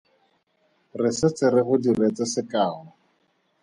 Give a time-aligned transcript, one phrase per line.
[1.01, 2.79] Re setse re go diretse sekao.